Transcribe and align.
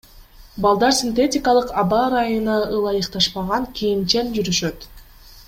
Балдар 0.65 0.95
синтетикалык, 0.99 1.67
аба 1.81 1.99
ырайына 2.07 2.57
ылайыкташпаган 2.79 3.71
кийимчен 3.77 4.35
жүрүшөт. 4.39 4.91